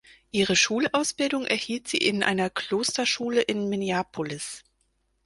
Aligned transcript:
Ihre 0.31 0.55
Schulausbildung 0.55 1.45
erhielt 1.45 1.87
sie 1.87 1.99
in 1.99 2.23
einer 2.23 2.49
Klosterschule 2.49 3.39
in 3.39 3.69
Minneapolis. 3.69 4.63